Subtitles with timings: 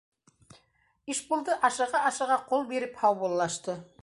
[1.15, 3.83] —Ишбулды ашыға-ашыға ҡул биреп һаубуллашты.